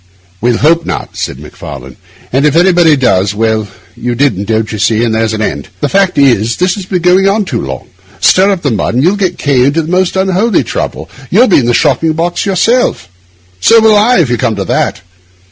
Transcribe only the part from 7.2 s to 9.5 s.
on too long. Stir up the mud, and you'll get